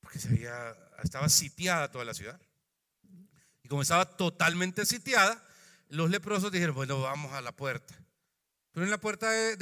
[0.00, 2.38] Porque se había, estaba sitiada toda la ciudad.
[3.62, 5.42] Y como estaba totalmente sitiada,
[5.88, 7.94] los leprosos dijeron, bueno, vamos a la puerta.
[8.72, 9.56] Pero en la puerta de,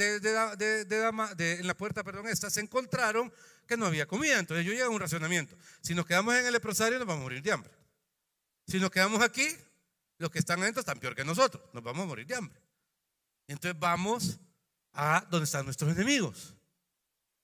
[1.39, 3.33] en la puerta, perdón, esta se encontraron
[3.65, 4.39] que no había comida.
[4.39, 5.55] Entonces yo llegué a un racionamiento.
[5.81, 7.78] Si nos quedamos en el leprosario, nos vamos a morir de hambre.
[8.69, 9.47] Si nos quedamos aquí,
[10.19, 11.63] los que están adentro están peor que nosotros.
[11.73, 12.61] Nos vamos a morir de hambre.
[13.47, 14.39] Entonces vamos
[14.93, 16.55] a donde están nuestros enemigos.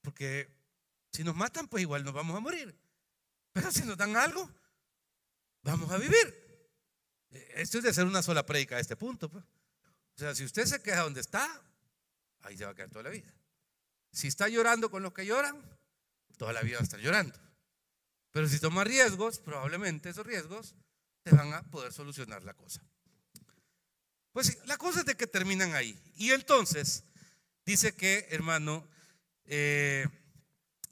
[0.01, 0.55] Porque
[1.11, 2.79] si nos matan, pues igual nos vamos a morir.
[3.53, 4.47] Pero si nos dan algo,
[5.63, 6.69] vamos a vivir.
[7.55, 9.27] Esto es de hacer una sola prédica a este punto.
[9.27, 9.43] Pues.
[9.43, 11.49] O sea, si usted se queda donde está,
[12.41, 13.33] ahí se va a quedar toda la vida.
[14.11, 15.59] Si está llorando con los que lloran,
[16.37, 17.35] toda la vida va a estar llorando.
[18.31, 20.75] Pero si toma riesgos, probablemente esos riesgos
[21.25, 22.83] te van a poder solucionar la cosa.
[24.31, 25.99] Pues la cosa es de que terminan ahí.
[26.17, 27.03] Y entonces
[27.65, 28.87] dice que, hermano,
[29.45, 30.07] eh,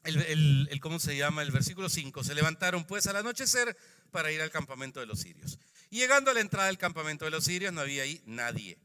[0.06, 1.44] el, ¿cómo se llama?
[1.44, 3.78] El versículo 5, se levantaron pues al anochecer
[4.10, 5.60] para ir al campamento de los sirios.
[5.92, 8.80] Y llegando a la entrada del campamento de los sirios no había ahí nadie,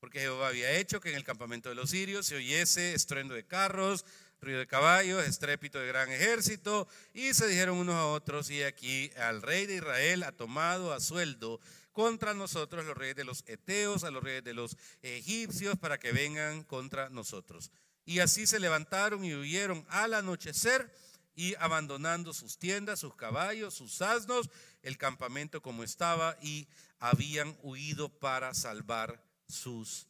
[0.00, 3.46] porque Jehová había hecho que en el campamento de los sirios se oyese estruendo de
[3.46, 4.04] carros,
[4.40, 9.10] ruido de caballos, estrépito de gran ejército, y se dijeron unos a otros, y aquí
[9.16, 11.60] al rey de Israel ha tomado a sueldo
[11.92, 16.12] contra nosotros los reyes de los Eteos, a los reyes de los egipcios, para que
[16.12, 17.70] vengan contra nosotros.
[18.04, 20.90] Y así se levantaron y huyeron al anochecer,
[21.34, 24.50] y abandonando sus tiendas, sus caballos, sus asnos,
[24.82, 30.06] el campamento como estaba, y habían huido para salvar sus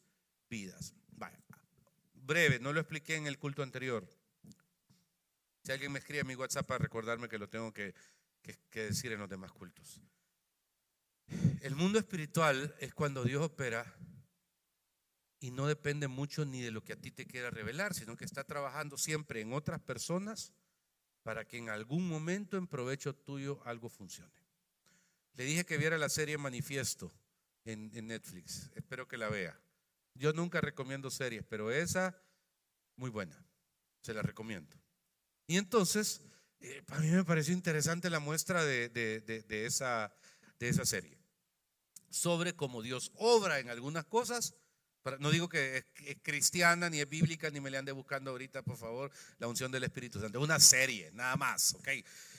[0.49, 0.93] vidas.
[2.13, 4.07] breve, no lo expliqué en el culto anterior.
[5.63, 7.93] Si alguien me escribe a mi WhatsApp para recordarme que lo tengo que,
[8.71, 10.01] decir en los demás cultos.
[11.61, 13.85] El mundo espiritual es cuando Dios opera
[15.39, 18.25] y no depende mucho ni de lo que a ti te quiera revelar, sino que
[18.25, 20.51] está trabajando siempre en otras personas
[21.23, 24.41] para que en algún momento en provecho tuyo algo funcione.
[25.33, 27.11] Le dije que viera la serie Manifiesto
[27.63, 28.71] en, en Netflix.
[28.75, 29.59] Espero que la vea.
[30.15, 32.19] Yo nunca recomiendo series, pero esa,
[32.97, 33.45] muy buena.
[34.01, 34.75] Se la recomiendo.
[35.51, 36.21] Y entonces,
[36.61, 38.89] eh, para mí me pareció interesante la muestra de,
[39.49, 40.15] esa,
[40.59, 41.17] de esa serie,
[42.09, 44.55] sobre cómo Dios obra en algunas cosas.
[45.19, 48.77] No digo que es, cristiana, ni es bíblica, ni me le ande buscando ahorita, por
[48.77, 50.39] favor, la unción del Espíritu Santo.
[50.39, 51.89] Una serie, nada más, ¿ok?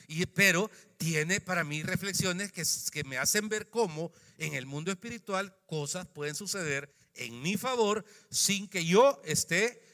[0.07, 4.91] Y, pero tiene para mí reflexiones que, que me hacen ver cómo en el mundo
[4.91, 9.92] espiritual cosas pueden suceder en mi favor sin que yo esté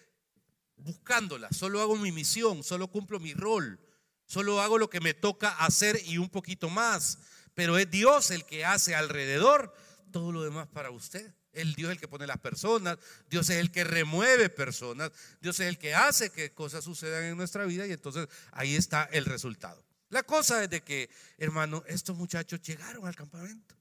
[0.79, 3.79] buscándola, solo hago mi misión, solo cumplo mi rol,
[4.25, 7.19] solo hago lo que me toca hacer y un poquito más.
[7.53, 9.73] Pero es Dios el que hace alrededor
[10.11, 11.33] todo lo demás para usted.
[11.51, 12.97] El Dios es el que pone las personas,
[13.29, 15.11] Dios es el que remueve personas,
[15.41, 19.09] Dios es el que hace que cosas sucedan en nuestra vida y entonces ahí está
[19.11, 19.83] el resultado.
[20.09, 23.78] La cosa es de que, hermano, estos muchachos llegaron al campamento.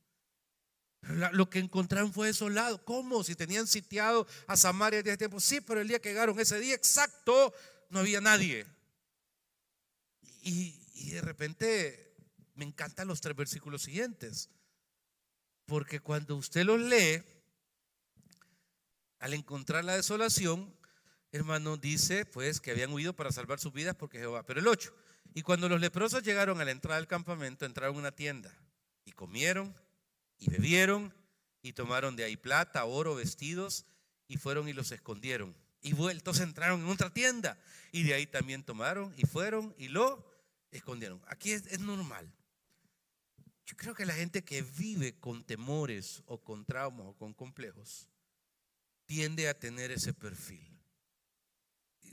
[1.02, 2.84] Lo que encontraron fue desolado.
[2.84, 3.22] ¿Cómo?
[3.22, 5.40] Si tenían sitiado a Samaria desde tiempo.
[5.40, 7.54] Sí, pero el día que llegaron, ese día exacto,
[7.88, 8.66] no había nadie.
[10.42, 10.74] Y,
[11.10, 12.14] de repente
[12.54, 14.50] me encantan los tres versículos siguientes.
[15.66, 17.22] Porque cuando usted los lee,
[19.20, 20.74] al encontrar la desolación,
[21.32, 24.44] hermano, dice pues que habían huido para salvar sus vidas porque Jehová.
[24.44, 24.94] Pero el 8.
[25.34, 28.52] Y cuando los leprosos llegaron a la entrada del campamento, entraron a una tienda
[29.04, 29.74] y comieron
[30.38, 31.12] y bebieron
[31.62, 33.84] y tomaron de ahí plata, oro, vestidos
[34.26, 35.56] y fueron y los escondieron.
[35.80, 37.58] Y vueltos entraron en otra tienda
[37.92, 40.24] y de ahí también tomaron y fueron y lo
[40.70, 41.20] escondieron.
[41.26, 42.32] Aquí es, normal.
[43.64, 48.08] Yo creo que la gente que vive con temores o con traumas o con complejos
[49.04, 50.66] tiende a tener ese perfil.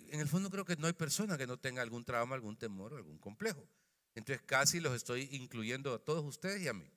[0.09, 2.93] en el fondo creo que no hay persona que no tenga algún trauma, algún temor
[2.93, 3.67] o algún complejo.
[4.13, 6.89] Entonces casi los estoy incluyendo a todos ustedes y a mí.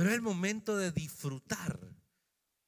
[0.00, 1.78] Pero es el momento de disfrutar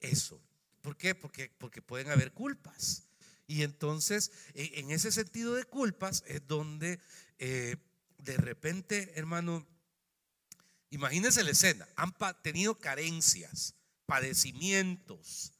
[0.01, 0.39] eso.
[0.83, 1.15] ¿Por qué?
[1.15, 3.05] Porque, porque pueden haber culpas.
[3.47, 7.01] Y entonces, en ese sentido de culpas es donde
[7.39, 7.77] eh,
[8.19, 9.67] de repente, hermano,
[10.91, 15.55] imagínense la escena, han tenido carencias, padecimientos,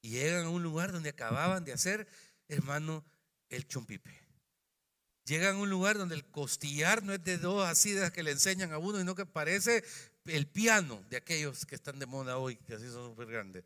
[0.00, 2.08] y llegan a un lugar donde acababan de hacer,
[2.48, 3.04] hermano,
[3.50, 4.18] el chumpipe.
[5.26, 8.22] Llegan a un lugar donde el costillar no es de dos así de las que
[8.22, 9.84] le enseñan a uno, sino que parece
[10.26, 13.64] el piano de aquellos que están de moda hoy, que así son súper grandes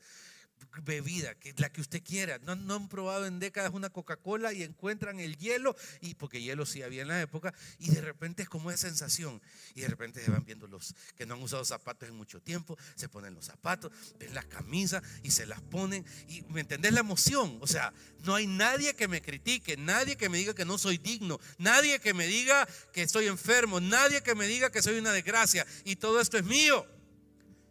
[0.83, 2.38] bebida, que la que usted quiera.
[2.38, 6.66] No, no han probado en décadas una Coca-Cola y encuentran el hielo, y porque hielo
[6.66, 9.40] sí había en la época, y de repente es como esa sensación.
[9.75, 12.77] Y de repente se van viendo los que no han usado zapatos en mucho tiempo,
[12.94, 16.05] se ponen los zapatos, ven las camisas y se las ponen.
[16.29, 17.59] Y me entendés la emoción.
[17.61, 17.92] O sea,
[18.25, 22.01] no hay nadie que me critique, nadie que me diga que no soy digno, nadie
[22.01, 25.66] que me diga que estoy enfermo, nadie que me diga que soy una desgracia.
[25.85, 26.87] Y todo esto es mío.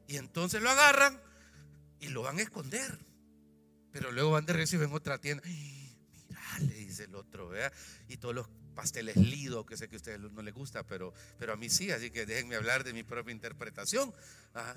[0.08, 1.29] Y entonces lo agarran
[2.00, 3.00] y lo van a esconder.
[3.92, 5.44] Pero luego van de regreso y ven otra tienda.
[5.46, 7.72] Mira, le dice el otro, ¿vea?
[8.08, 8.48] Y todos los
[8.80, 11.92] pasteles lido, que sé que a ustedes no les gusta, pero, pero a mí sí,
[11.92, 14.14] así que déjenme hablar de mi propia interpretación.
[14.56, 14.74] Ah,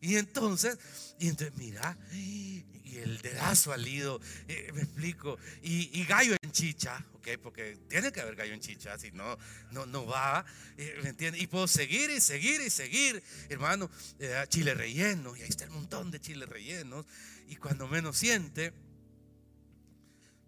[0.00, 0.78] y entonces,
[1.18, 2.64] y entonces, mira, y
[2.96, 8.22] el dedazo al lido, eh, me explico, y, gallo en chicha, ok, porque tiene que
[8.22, 9.36] haber gallo en chicha, si no,
[9.70, 10.46] no, no va,
[10.78, 11.42] eh, ¿me entiendes?
[11.42, 15.70] Y puedo seguir y seguir y seguir, hermano, eh, chile relleno, y ahí está el
[15.70, 17.04] montón de chiles rellenos,
[17.48, 18.72] y cuando menos siente,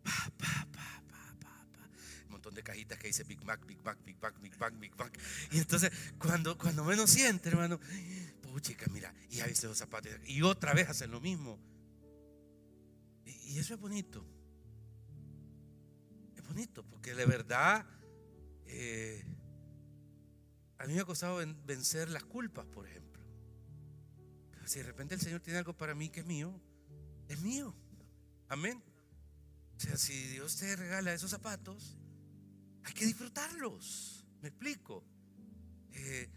[0.02, 0.93] pa, pa, pa,
[2.52, 5.18] de cajitas que dice Big Mac, Big Mac, Big Mac, Big Mac, Big Mac.
[5.52, 7.78] Y entonces, cuando, cuando menos siente, hermano,
[8.60, 10.10] chica, mira, y ya viste los zapatos.
[10.26, 11.58] Y otra vez hacen lo mismo.
[13.24, 14.24] Y, eso es bonito.
[16.36, 17.86] Es bonito, porque de verdad,
[18.66, 19.24] eh,
[20.78, 23.22] a mí me ha costado vencer las culpas, por ejemplo.
[24.66, 26.60] si de repente el Señor tiene algo para mí que es mío,
[27.28, 27.74] es mío.
[28.48, 28.82] Amén.
[29.76, 31.96] O sea, si Dios te regala esos zapatos,
[32.84, 34.24] hay que disfrutarlos.
[34.42, 35.04] ¿Me explico?
[35.92, 36.28] Eh,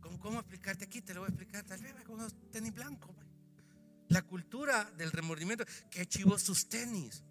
[0.00, 1.00] ¿cómo, explicarte aquí?
[1.02, 3.14] Te lo voy a explicar tal vez con unos tenis blancos.
[4.08, 5.64] La cultura del remordimiento.
[5.90, 7.22] Que chivos sus tenis.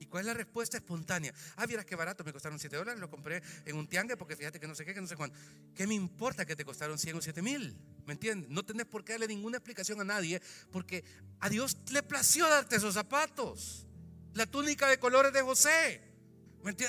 [0.00, 1.32] ¿Y cuál es la respuesta espontánea?
[1.56, 4.60] Ah, vieras qué barato, me costaron 7 dólares, lo compré en un tiangue porque fíjate
[4.60, 5.36] que no sé qué, que no sé cuándo.
[5.74, 7.78] ¿Qué me importa que te costaron 100 o 7 mil?
[8.04, 8.50] ¿Me entiendes?
[8.50, 11.04] No tenés por qué darle ninguna explicación a nadie porque
[11.40, 13.86] a Dios le plació darte esos zapatos.
[14.34, 16.13] La túnica de colores de José.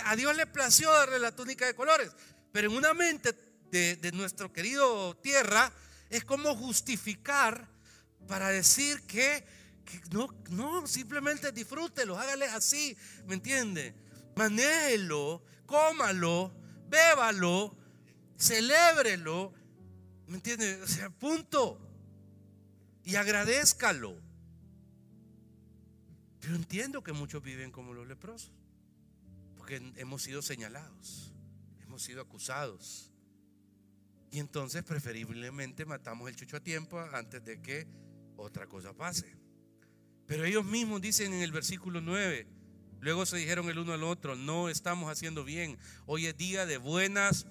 [0.05, 2.11] A Dios le plació darle la túnica de colores,
[2.53, 3.33] pero en una mente
[3.71, 5.69] de, nuestro querido tierra
[6.09, 7.67] es como justificar
[8.25, 9.45] para decir que,
[10.11, 13.93] no, no, simplemente disfrútelo, hágale así, ¿me entiende?
[14.38, 16.53] Manéjelo, cómalo,
[16.88, 17.75] bébalo,
[18.39, 19.53] celébrelo,
[20.27, 20.81] ¿me entiende?
[20.81, 21.81] O sea, punto.
[23.03, 24.15] Y agradézcalo.
[26.39, 28.51] Yo entiendo que muchos viven como los leprosos
[29.65, 31.34] porque hemos sido señalados,
[31.82, 33.10] hemos sido acusados.
[34.30, 37.88] Y entonces preferiblemente matamos el chucho a tiempo antes de que
[38.38, 39.36] otra cosa pase.
[40.28, 42.45] Pero ellos mismos dicen en el versículo 9,
[42.99, 46.78] luego se dijeron el uno al otro, no estamos haciendo bien, hoy es día de
[46.78, 47.47] buenas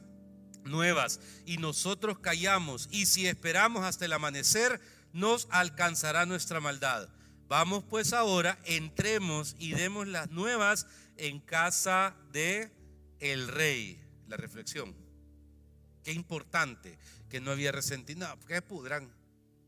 [0.63, 4.81] nuevas y nosotros callamos y si esperamos hasta el amanecer
[5.13, 7.09] nos alcanzará nuestra maldad.
[7.49, 12.71] Vamos pues ahora, entremos y demos las nuevas en casa de
[13.21, 14.01] el rey.
[14.29, 14.95] La reflexión.
[16.03, 16.99] Qué importante
[17.29, 18.29] que no había resentido.
[18.29, 19.11] No, que pudran.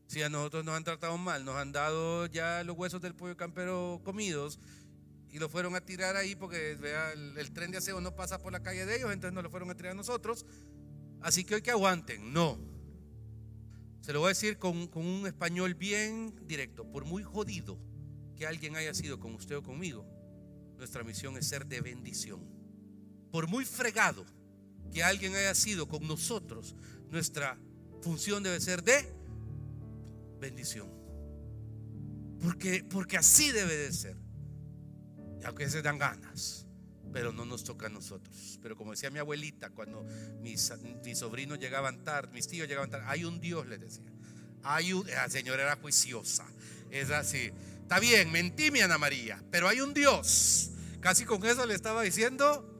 [0.07, 3.35] Si a nosotros nos han tratado mal, nos han dado ya los huesos del pollo
[3.35, 4.57] campero comidos
[5.29, 8.53] y lo fueron a tirar ahí porque vea, el, tren de aseo no pasa por
[8.53, 10.45] la calle de ellos, entonces no lo fueron a tirar a nosotros.
[11.21, 12.31] Así que hoy que aguanten.
[12.31, 12.57] No.
[14.01, 16.89] Se lo voy a decir con, con un español bien directo.
[16.89, 17.77] Por muy jodido
[18.37, 20.05] que alguien haya sido con usted o conmigo,
[20.77, 22.39] nuestra misión es ser de bendición.
[23.31, 24.25] Por muy fregado
[24.91, 26.75] que alguien haya sido con nosotros,
[27.09, 27.57] nuestra
[28.01, 29.05] función debe ser de
[30.39, 30.89] bendición.
[32.41, 34.15] Porque, porque así debe de ser.
[35.41, 36.67] Y aunque se dan ganas,
[37.11, 38.59] pero no nos toca a nosotros.
[38.61, 40.05] Pero como decía mi abuelita, cuando
[40.41, 40.71] mis,
[41.03, 44.11] mis sobrinos llegaban tarde, mis tíos llegaban tarde, hay un Dios, les decía.
[44.63, 46.45] Hay un, la señora era juiciosa.
[46.91, 47.51] Es así.
[47.87, 50.71] Está bien, mentí mi Ana María, pero hay un Dios.
[50.99, 52.77] Casi con eso le estaba diciendo,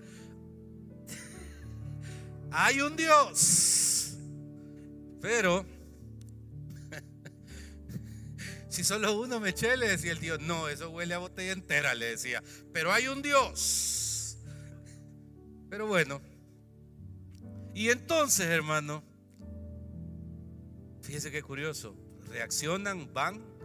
[2.52, 4.18] hay un Dios.
[5.22, 5.66] Pero,
[8.68, 11.96] si solo uno me eché, le decía el Dios, no, eso huele a botella entera,
[11.96, 12.44] le decía.
[12.74, 14.40] Pero hay un Dios.
[15.70, 16.22] Pero bueno.
[17.74, 19.06] Y entonces, hermano,
[21.02, 21.96] fíjese qué curioso.
[22.28, 23.57] Reaccionan, van,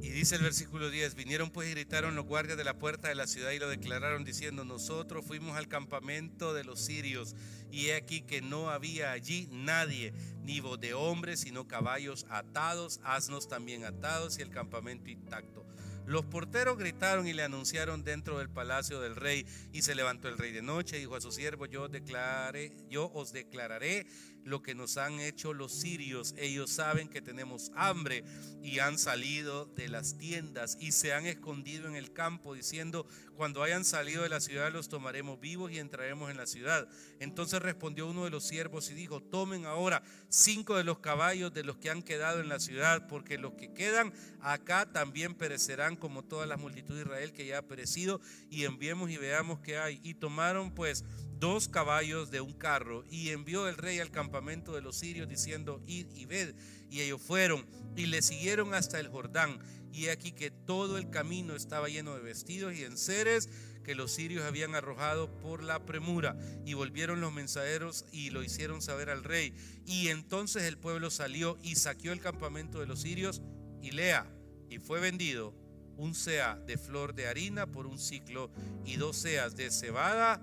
[0.00, 3.14] y dice el versículo 10, vinieron pues y gritaron los guardias de la puerta de
[3.14, 7.34] la ciudad y lo declararon diciendo, nosotros fuimos al campamento de los sirios
[7.70, 13.00] y he aquí que no había allí nadie, ni voz de hombres, sino caballos atados,
[13.04, 15.66] asnos también atados y el campamento intacto.
[16.06, 20.38] Los porteros gritaron y le anunciaron dentro del palacio del rey y se levantó el
[20.38, 24.06] rey de noche y dijo a su siervo, yo, declare, yo os declararé
[24.46, 26.34] lo que nos han hecho los sirios.
[26.38, 28.24] Ellos saben que tenemos hambre
[28.62, 33.62] y han salido de las tiendas y se han escondido en el campo diciendo, cuando
[33.62, 36.88] hayan salido de la ciudad los tomaremos vivos y entraremos en la ciudad.
[37.18, 41.64] Entonces respondió uno de los siervos y dijo, tomen ahora cinco de los caballos de
[41.64, 46.22] los que han quedado en la ciudad, porque los que quedan acá también perecerán como
[46.22, 50.00] toda la multitud de Israel que ya ha perecido, y enviemos y veamos qué hay.
[50.04, 51.04] Y tomaron pues
[51.38, 55.82] dos caballos de un carro y envió el rey al campamento de los sirios diciendo,
[55.86, 56.54] id y ved.
[56.90, 57.66] Y ellos fueron
[57.96, 59.58] y le siguieron hasta el Jordán.
[59.92, 63.48] Y aquí que todo el camino estaba lleno de vestidos y enseres
[63.82, 66.36] que los sirios habían arrojado por la premura.
[66.64, 69.54] Y volvieron los mensajeros y lo hicieron saber al rey.
[69.86, 73.42] Y entonces el pueblo salió y saqueó el campamento de los sirios
[73.82, 74.26] y lea.
[74.68, 75.54] Y fue vendido
[75.96, 78.50] un sea de flor de harina por un ciclo
[78.84, 80.42] y dos seas de cebada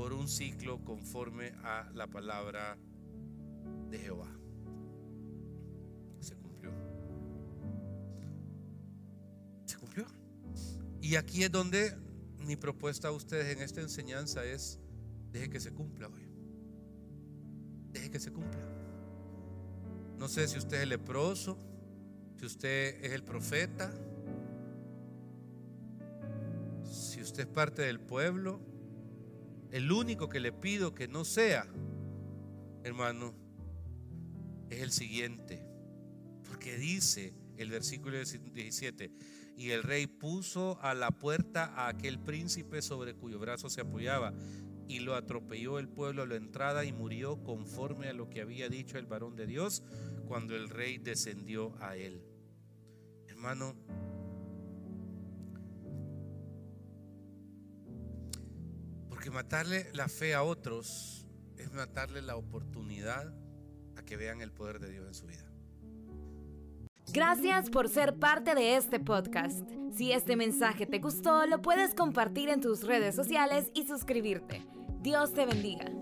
[0.00, 2.78] por un ciclo conforme a la palabra
[3.90, 4.34] de Jehová.
[6.20, 6.72] Se cumplió.
[9.66, 10.06] Se cumplió.
[11.02, 11.94] Y aquí es donde
[12.38, 14.80] mi propuesta a ustedes en esta enseñanza es,
[15.32, 16.26] deje que se cumpla hoy.
[17.92, 18.66] Deje que se cumpla.
[20.16, 21.58] No sé si usted es el leproso,
[22.38, 23.92] si usted es el profeta,
[26.90, 28.70] si usted es parte del pueblo,
[29.72, 31.66] el único que le pido que no sea,
[32.84, 33.34] hermano,
[34.68, 35.64] es el siguiente.
[36.48, 39.12] Porque dice el versículo 17,
[39.56, 44.32] y el rey puso a la puerta a aquel príncipe sobre cuyo brazo se apoyaba,
[44.88, 48.68] y lo atropelló el pueblo a la entrada y murió conforme a lo que había
[48.68, 49.84] dicho el varón de Dios
[50.26, 52.24] cuando el rey descendió a él.
[53.28, 53.76] Hermano,
[59.32, 61.26] Matarle la fe a otros
[61.56, 63.32] es matarle la oportunidad
[63.96, 65.50] a que vean el poder de Dios en su vida.
[67.12, 69.68] Gracias por ser parte de este podcast.
[69.92, 74.64] Si este mensaje te gustó, lo puedes compartir en tus redes sociales y suscribirte.
[75.00, 75.99] Dios te bendiga.